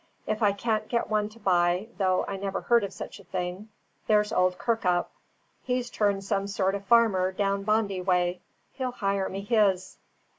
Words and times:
If 0.25 0.41
I 0.41 0.51
can't 0.51 0.87
get 0.89 1.11
one 1.11 1.29
to 1.29 1.37
buy, 1.39 1.89
though 1.99 2.25
I 2.27 2.35
never 2.35 2.61
heard 2.61 2.83
of 2.83 2.91
such 2.91 3.19
a 3.19 3.23
thing, 3.23 3.69
there's 4.07 4.33
old 4.33 4.57
Kirkup, 4.57 5.11
he's 5.61 5.91
turned 5.91 6.23
some 6.23 6.47
sort 6.47 6.73
of 6.73 6.83
farmer 6.85 7.31
down 7.31 7.61
Bondi 7.61 8.01
way; 8.01 8.41
he'll 8.73 8.93
hire 8.93 9.29
me 9.29 9.41
his." 9.41 9.97